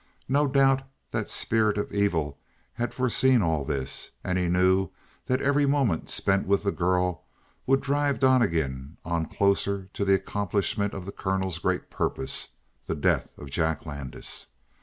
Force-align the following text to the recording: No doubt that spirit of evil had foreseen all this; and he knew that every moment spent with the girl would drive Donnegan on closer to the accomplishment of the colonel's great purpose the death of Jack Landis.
No 0.27 0.47
doubt 0.47 0.81
that 1.11 1.29
spirit 1.29 1.77
of 1.77 1.93
evil 1.93 2.39
had 2.73 2.91
foreseen 2.91 3.43
all 3.43 3.63
this; 3.63 4.09
and 4.23 4.39
he 4.39 4.47
knew 4.47 4.89
that 5.27 5.41
every 5.41 5.67
moment 5.67 6.09
spent 6.09 6.47
with 6.47 6.63
the 6.63 6.71
girl 6.71 7.23
would 7.67 7.81
drive 7.81 8.17
Donnegan 8.19 8.97
on 9.05 9.27
closer 9.27 9.89
to 9.93 10.03
the 10.03 10.15
accomplishment 10.15 10.95
of 10.95 11.05
the 11.05 11.11
colonel's 11.11 11.59
great 11.59 11.91
purpose 11.91 12.49
the 12.87 12.95
death 12.95 13.37
of 13.37 13.51
Jack 13.51 13.85
Landis. 13.85 14.47